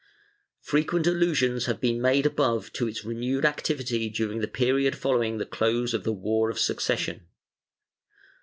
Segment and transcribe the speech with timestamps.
[0.63, 5.45] Frequent allusions have been made above to its renewed activity during the period following the
[5.45, 7.27] close of the War of Succession.